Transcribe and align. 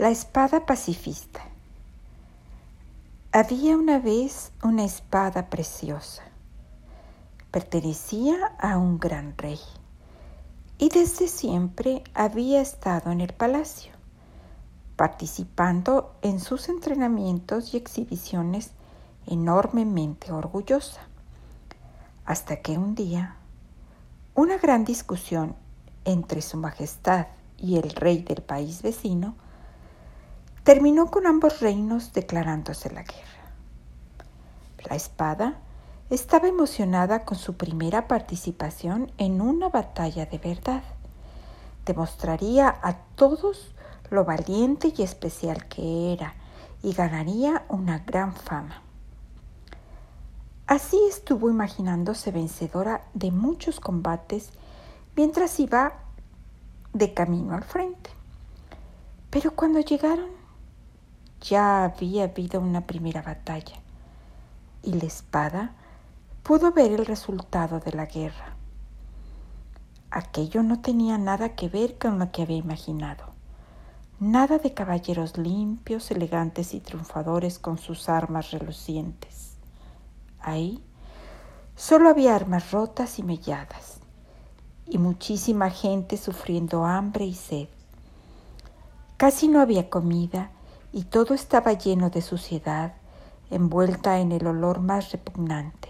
La 0.00 0.08
espada 0.08 0.64
pacifista. 0.64 1.42
Había 3.32 3.76
una 3.76 3.98
vez 3.98 4.50
una 4.62 4.82
espada 4.82 5.50
preciosa. 5.50 6.22
Pertenecía 7.50 8.46
a 8.58 8.78
un 8.78 8.98
gran 8.98 9.36
rey 9.36 9.60
y 10.78 10.88
desde 10.88 11.28
siempre 11.28 12.02
había 12.14 12.62
estado 12.62 13.10
en 13.10 13.20
el 13.20 13.34
palacio, 13.34 13.92
participando 14.96 16.14
en 16.22 16.40
sus 16.40 16.70
entrenamientos 16.70 17.74
y 17.74 17.76
exhibiciones 17.76 18.70
enormemente 19.26 20.32
orgullosa. 20.32 21.02
Hasta 22.24 22.62
que 22.62 22.78
un 22.78 22.94
día, 22.94 23.36
una 24.34 24.56
gran 24.56 24.86
discusión 24.86 25.56
entre 26.06 26.40
su 26.40 26.56
majestad 26.56 27.26
y 27.58 27.76
el 27.76 27.90
rey 27.90 28.22
del 28.22 28.40
país 28.40 28.80
vecino 28.80 29.36
terminó 30.70 31.10
con 31.10 31.26
ambos 31.26 31.58
reinos 31.58 32.12
declarándose 32.12 32.90
la 32.90 33.02
guerra. 33.02 33.50
La 34.88 34.94
espada 34.94 35.58
estaba 36.10 36.46
emocionada 36.46 37.24
con 37.24 37.36
su 37.36 37.56
primera 37.56 38.06
participación 38.06 39.10
en 39.18 39.40
una 39.40 39.68
batalla 39.68 40.26
de 40.26 40.38
verdad. 40.38 40.84
Demostraría 41.84 42.68
a 42.82 42.98
todos 43.16 43.74
lo 44.10 44.24
valiente 44.24 44.94
y 44.96 45.02
especial 45.02 45.66
que 45.66 46.12
era 46.12 46.36
y 46.84 46.92
ganaría 46.92 47.64
una 47.68 47.98
gran 47.98 48.32
fama. 48.32 48.80
Así 50.68 51.00
estuvo 51.08 51.50
imaginándose 51.50 52.30
vencedora 52.30 53.08
de 53.12 53.32
muchos 53.32 53.80
combates 53.80 54.52
mientras 55.16 55.58
iba 55.58 55.94
de 56.92 57.12
camino 57.12 57.56
al 57.56 57.64
frente. 57.64 58.10
Pero 59.30 59.56
cuando 59.56 59.80
llegaron 59.80 60.38
ya 61.40 61.84
había 61.84 62.24
habido 62.24 62.60
una 62.60 62.82
primera 62.86 63.22
batalla 63.22 63.76
y 64.82 64.92
la 64.92 65.04
espada 65.04 65.72
pudo 66.42 66.72
ver 66.72 66.92
el 66.92 67.06
resultado 67.06 67.80
de 67.80 67.92
la 67.92 68.06
guerra. 68.06 68.56
Aquello 70.10 70.62
no 70.62 70.80
tenía 70.80 71.18
nada 71.18 71.54
que 71.54 71.68
ver 71.68 71.98
con 71.98 72.18
lo 72.18 72.32
que 72.32 72.42
había 72.42 72.56
imaginado. 72.56 73.24
Nada 74.18 74.58
de 74.58 74.74
caballeros 74.74 75.38
limpios, 75.38 76.10
elegantes 76.10 76.74
y 76.74 76.80
triunfadores 76.80 77.58
con 77.58 77.78
sus 77.78 78.08
armas 78.08 78.50
relucientes. 78.50 79.54
Ahí 80.40 80.82
solo 81.76 82.10
había 82.10 82.34
armas 82.34 82.70
rotas 82.72 83.18
y 83.18 83.22
melladas, 83.22 84.00
y 84.86 84.98
muchísima 84.98 85.70
gente 85.70 86.16
sufriendo 86.16 86.84
hambre 86.84 87.24
y 87.24 87.34
sed. 87.34 87.68
Casi 89.16 89.48
no 89.48 89.60
había 89.60 89.88
comida 89.88 90.50
y 90.92 91.04
todo 91.04 91.34
estaba 91.34 91.72
lleno 91.72 92.10
de 92.10 92.22
suciedad, 92.22 92.94
envuelta 93.50 94.18
en 94.18 94.32
el 94.32 94.46
olor 94.46 94.80
más 94.80 95.12
repugnante. 95.12 95.88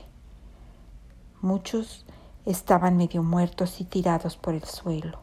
Muchos 1.40 2.04
estaban 2.44 2.96
medio 2.96 3.22
muertos 3.22 3.80
y 3.80 3.84
tirados 3.84 4.36
por 4.36 4.54
el 4.54 4.64
suelo, 4.64 5.20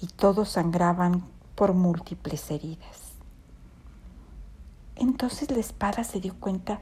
y 0.00 0.06
todos 0.06 0.50
sangraban 0.50 1.24
por 1.54 1.72
múltiples 1.74 2.50
heridas. 2.50 3.14
Entonces 4.96 5.50
la 5.50 5.58
espada 5.58 6.04
se 6.04 6.20
dio 6.20 6.34
cuenta 6.38 6.80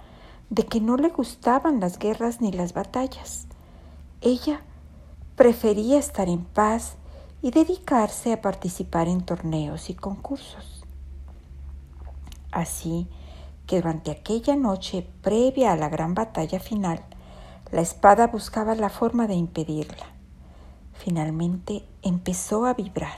de 0.51 0.67
que 0.67 0.81
no 0.81 0.97
le 0.97 1.09
gustaban 1.09 1.81
las 1.81 1.99
guerras 1.99 2.41
ni 2.43 2.53
las 2.53 2.75
batallas. 2.75 3.47
Ella 4.21 4.61
prefería 5.35 5.99
estar 5.99 6.29
en 6.29 6.45
paz 6.45 6.97
y 7.41 7.51
dedicarse 7.51 8.33
a 8.33 8.43
participar 8.43 9.09
en 9.09 9.23
torneos 9.23 9.89
y 9.89 9.95
concursos. 9.95 10.72
Así 12.53 13.09
que 13.67 13.81
durante 13.81 14.11
aquella 14.11 14.55
noche 14.55 15.09
previa 15.23 15.73
a 15.73 15.77
la 15.77 15.89
gran 15.89 16.15
batalla 16.15 16.61
final, 16.61 17.03
la 17.73 17.81
espada 17.81 18.27
buscaba 18.27 18.75
la 18.75 18.91
forma 18.91 19.27
de 19.27 19.35
impedirla. 19.35 20.07
Finalmente 20.93 21.85
empezó 22.03 22.67
a 22.67 22.75
vibrar. 22.75 23.17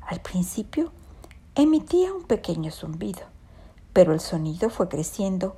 Al 0.00 0.20
principio 0.20 0.90
emitía 1.54 2.12
un 2.14 2.22
pequeño 2.22 2.70
zumbido, 2.70 3.22
pero 3.92 4.14
el 4.14 4.20
sonido 4.20 4.70
fue 4.70 4.88
creciendo 4.88 5.56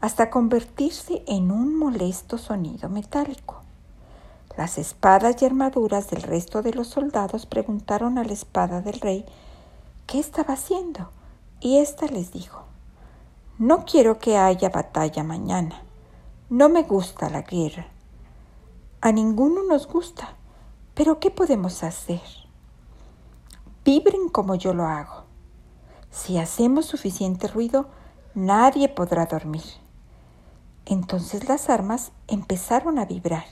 hasta 0.00 0.30
convertirse 0.30 1.22
en 1.28 1.52
un 1.52 1.78
molesto 1.78 2.38
sonido 2.38 2.88
metálico. 2.88 3.62
Las 4.56 4.78
espadas 4.78 5.40
y 5.40 5.44
armaduras 5.44 6.10
del 6.10 6.22
resto 6.22 6.62
de 6.62 6.72
los 6.72 6.88
soldados 6.88 7.46
preguntaron 7.46 8.18
a 8.18 8.24
la 8.24 8.32
espada 8.32 8.80
del 8.80 8.98
rey 9.00 9.24
qué 10.06 10.18
estaba 10.18 10.54
haciendo 10.54 11.10
y 11.60 11.78
ésta 11.78 12.06
les 12.06 12.32
dijo, 12.32 12.64
no 13.58 13.84
quiero 13.84 14.18
que 14.18 14.38
haya 14.38 14.70
batalla 14.70 15.22
mañana. 15.22 15.82
No 16.48 16.70
me 16.70 16.82
gusta 16.82 17.28
la 17.28 17.42
guerra. 17.42 17.88
A 19.02 19.12
ninguno 19.12 19.62
nos 19.62 19.86
gusta. 19.86 20.34
Pero 20.94 21.20
¿qué 21.20 21.30
podemos 21.30 21.82
hacer? 21.82 22.22
Vibren 23.84 24.30
como 24.30 24.54
yo 24.54 24.72
lo 24.74 24.86
hago. 24.86 25.24
Si 26.10 26.38
hacemos 26.38 26.86
suficiente 26.86 27.48
ruido, 27.48 27.88
nadie 28.34 28.88
podrá 28.88 29.26
dormir. 29.26 29.62
Entonces 30.86 31.48
las 31.48 31.70
armas 31.70 32.12
empezaron 32.28 32.98
a 32.98 33.04
vibrar 33.04 33.44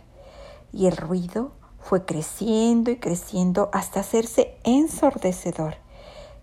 y 0.72 0.86
el 0.86 0.96
ruido 0.96 1.52
fue 1.78 2.04
creciendo 2.04 2.90
y 2.90 2.96
creciendo 2.96 3.70
hasta 3.72 4.00
hacerse 4.00 4.58
ensordecedor 4.64 5.76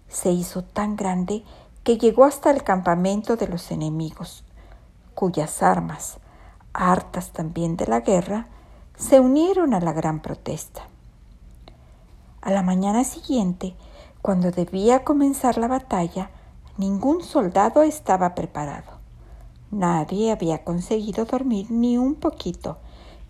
se 0.08 0.32
hizo 0.32 0.64
tan 0.64 0.96
grande 0.96 1.44
que 1.84 1.98
llegó 1.98 2.26
hasta 2.26 2.52
el 2.52 2.64
campamento 2.64 3.36
de 3.36 3.48
los 3.48 3.72
enemigos, 3.72 4.44
cuyas 5.14 5.62
armas, 5.62 6.18
hartas 6.74 7.32
también 7.32 7.78
de 7.78 7.88
la 7.88 8.02
guerra, 8.02 8.48
se 8.98 9.20
unieron 9.20 9.74
a 9.74 9.80
la 9.80 9.94
gran 9.94 10.22
protesta. 10.22 10.88
A 12.42 12.52
la 12.52 12.62
mañana 12.62 13.04
siguiente, 13.04 13.76
cuando 14.22 14.52
debía 14.52 15.04
comenzar 15.04 15.58
la 15.58 15.68
batalla, 15.68 16.30
ningún 16.78 17.24
soldado 17.24 17.84
estaba 17.84 18.36
preparado. 18.36 18.94
Nadie 19.72 20.32
había 20.32 20.64
conseguido 20.64 21.26
dormir 21.26 21.68
ni 21.70 21.98
un 21.98 22.16
poquito, 22.16 22.78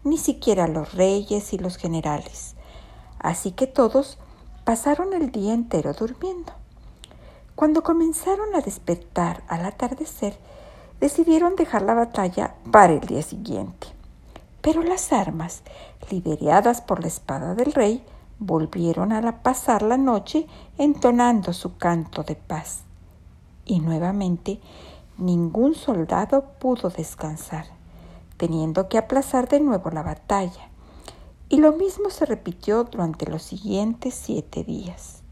ni 0.03 0.17
siquiera 0.17 0.67
los 0.67 0.93
reyes 0.93 1.53
y 1.53 1.57
los 1.57 1.77
generales. 1.77 2.55
Así 3.19 3.51
que 3.51 3.67
todos 3.67 4.17
pasaron 4.63 5.13
el 5.13 5.31
día 5.31 5.53
entero 5.53 5.93
durmiendo. 5.93 6.53
Cuando 7.55 7.83
comenzaron 7.83 8.53
a 8.53 8.59
despertar 8.59 9.41
al 9.47 9.63
atardecer, 9.65 10.37
decidieron 10.99 11.55
dejar 11.55 11.83
la 11.83 11.93
batalla 11.93 12.55
para 12.69 12.91
el 12.91 12.99
día 12.99 13.21
siguiente. 13.21 13.87
Pero 14.61 14.83
las 14.83 15.13
armas, 15.13 15.63
lideradas 16.09 16.81
por 16.81 16.99
la 16.99 17.07
espada 17.07 17.55
del 17.55 17.71
rey, 17.71 18.03
volvieron 18.39 19.13
a 19.13 19.41
pasar 19.41 19.83
la 19.83 19.95
noche 19.95 20.47
entonando 20.77 21.53
su 21.53 21.77
canto 21.77 22.23
de 22.23 22.35
paz. 22.35 22.83
Y 23.63 23.79
nuevamente 23.79 24.59
ningún 25.17 25.75
soldado 25.75 26.43
pudo 26.59 26.89
descansar, 26.89 27.67
teniendo 28.35 28.89
que 28.89 28.97
aplazar 28.97 29.47
de 29.47 29.61
nuevo 29.61 29.91
la 29.91 30.03
batalla. 30.03 30.69
Y 31.47 31.57
lo 31.57 31.71
mismo 31.71 32.09
se 32.09 32.25
repitió 32.25 32.83
durante 32.83 33.27
los 33.27 33.43
siguientes 33.43 34.13
siete 34.13 34.65
días. 34.65 35.24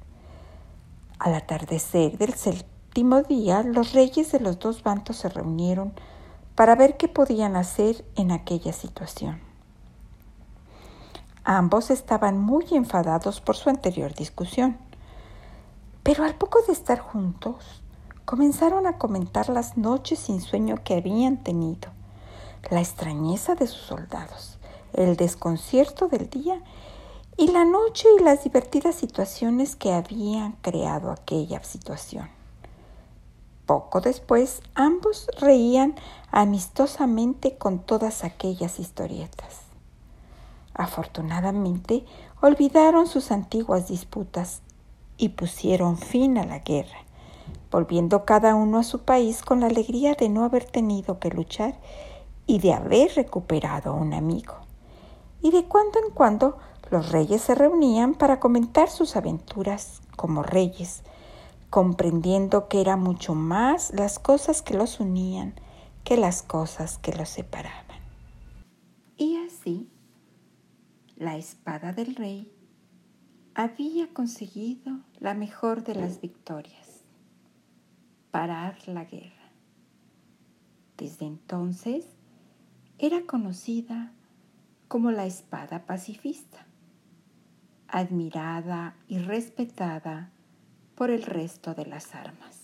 Al 1.23 1.35
atardecer 1.35 2.17
del 2.17 2.33
séptimo 2.33 3.21
día, 3.21 3.63
los 3.63 3.93
reyes 3.93 4.33
de 4.33 4.41
los 4.41 4.59
dos 4.59 4.83
bandos 4.83 5.15
se 5.15 5.29
reunieron 5.29 5.93
para 6.53 6.75
ver 6.75 6.97
qué 6.97 7.07
podían 7.07 7.55
hacer 7.55 8.03
en 8.17 8.29
aquella 8.29 8.73
situación. 8.73 9.39
Ambos 11.45 11.91
estaban 11.91 12.37
muy 12.37 12.65
enfadados 12.71 13.39
por 13.39 13.55
su 13.55 13.69
anterior 13.69 14.13
discusión, 14.13 14.77
pero 16.03 16.25
al 16.25 16.35
poco 16.35 16.59
de 16.67 16.73
estar 16.73 16.99
juntos, 16.99 17.81
comenzaron 18.25 18.85
a 18.85 18.97
comentar 18.97 19.47
las 19.47 19.77
noches 19.77 20.19
sin 20.19 20.41
sueño 20.41 20.83
que 20.83 20.95
habían 20.95 21.37
tenido, 21.37 21.89
la 22.69 22.81
extrañeza 22.81 23.55
de 23.55 23.67
sus 23.67 23.83
soldados, 23.83 24.59
el 24.91 25.15
desconcierto 25.15 26.09
del 26.09 26.29
día 26.29 26.61
y 27.37 27.47
la 27.47 27.65
noche 27.65 28.07
y 28.19 28.23
las 28.23 28.43
divertidas 28.43 28.95
situaciones 28.95 29.75
que 29.75 29.91
habían 29.91 30.53
creado 30.61 31.11
aquella 31.11 31.63
situación. 31.63 32.29
Poco 33.65 34.01
después, 34.01 34.61
ambos 34.75 35.27
reían 35.39 35.95
amistosamente 36.31 37.57
con 37.57 37.79
todas 37.79 38.23
aquellas 38.23 38.79
historietas. 38.79 39.61
Afortunadamente, 40.73 42.05
olvidaron 42.41 43.07
sus 43.07 43.31
antiguas 43.31 43.87
disputas 43.87 44.61
y 45.17 45.29
pusieron 45.29 45.97
fin 45.97 46.37
a 46.37 46.45
la 46.45 46.59
guerra, 46.59 46.97
volviendo 47.71 48.25
cada 48.25 48.55
uno 48.55 48.79
a 48.79 48.83
su 48.83 48.99
país 48.99 49.41
con 49.43 49.61
la 49.61 49.67
alegría 49.67 50.15
de 50.15 50.29
no 50.29 50.43
haber 50.43 50.65
tenido 50.65 51.19
que 51.19 51.29
luchar 51.29 51.79
y 52.45 52.59
de 52.59 52.73
haber 52.73 53.15
recuperado 53.15 53.91
a 53.91 53.95
un 53.95 54.13
amigo. 54.13 54.55
Y 55.41 55.51
de 55.51 55.65
cuando 55.65 55.99
en 55.99 56.13
cuando 56.13 56.57
los 56.93 57.11
reyes 57.11 57.41
se 57.41 57.55
reunían 57.55 58.13
para 58.13 58.39
comentar 58.39 58.87
sus 58.87 59.15
aventuras 59.15 60.03
como 60.15 60.43
reyes, 60.43 61.01
comprendiendo 61.71 62.69
que 62.69 62.81
era 62.81 62.97
mucho 62.97 63.33
más 63.33 63.91
las 63.95 64.19
cosas 64.19 64.61
que 64.61 64.75
los 64.75 64.99
unían 64.99 65.55
que 66.03 66.17
las 66.17 66.43
cosas 66.43 66.99
que 66.99 67.11
los 67.11 67.29
separaban. 67.29 67.97
Y 69.17 69.37
así, 69.37 69.89
la 71.15 71.35
espada 71.35 71.93
del 71.93 72.15
rey 72.15 72.51
había 73.55 74.13
conseguido 74.13 74.99
la 75.19 75.33
mejor 75.33 75.83
de 75.83 75.95
las 75.95 76.21
victorias, 76.21 77.01
parar 78.29 78.77
la 78.87 79.05
guerra. 79.05 79.49
Desde 80.97 81.25
entonces 81.25 82.05
era 82.99 83.25
conocida 83.25 84.11
como 84.87 85.09
la 85.09 85.25
espada 85.25 85.87
pacifista, 85.87 86.67
admirada 87.93 88.95
y 89.07 89.19
respetada 89.19 90.31
por 90.95 91.11
el 91.11 91.21
resto 91.21 91.75
de 91.75 91.85
las 91.85 92.15
armas. 92.15 92.62